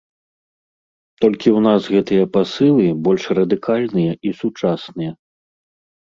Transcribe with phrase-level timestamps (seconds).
[1.25, 5.11] Толькі ў нас гэтыя пасылы больш радыкальныя і сучасныя.